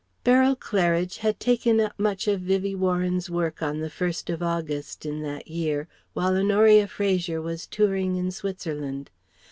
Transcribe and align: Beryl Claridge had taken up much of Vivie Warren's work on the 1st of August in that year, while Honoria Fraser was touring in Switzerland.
Beryl 0.23 0.55
Claridge 0.55 1.17
had 1.19 1.39
taken 1.39 1.79
up 1.79 1.93
much 1.99 2.27
of 2.27 2.41
Vivie 2.41 2.73
Warren's 2.73 3.29
work 3.29 3.61
on 3.61 3.81
the 3.81 3.87
1st 3.87 4.33
of 4.33 4.41
August 4.41 5.05
in 5.05 5.21
that 5.21 5.47
year, 5.47 5.87
while 6.13 6.35
Honoria 6.35 6.87
Fraser 6.87 7.39
was 7.39 7.67
touring 7.67 8.15
in 8.15 8.31
Switzerland. 8.31 9.11